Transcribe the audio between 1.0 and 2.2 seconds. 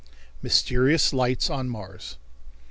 Lights on Mars.